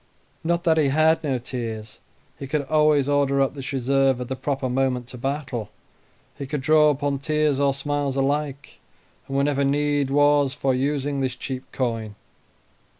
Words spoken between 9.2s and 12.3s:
and whenever need was for using this cheap coin.